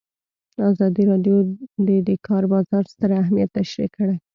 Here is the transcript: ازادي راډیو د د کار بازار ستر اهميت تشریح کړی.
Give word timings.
ازادي 0.71 1.03
راډیو 1.11 1.37
د 1.87 1.89
د 2.07 2.09
کار 2.27 2.43
بازار 2.53 2.83
ستر 2.93 3.09
اهميت 3.21 3.49
تشریح 3.57 3.89
کړی. 3.97 4.15